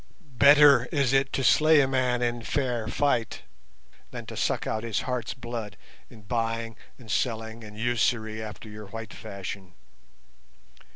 [0.39, 3.43] Better is it to slay a man in fair fight
[4.09, 5.77] than to suck out his heart's blood
[6.09, 9.75] in buying and selling and usury after your white fashion.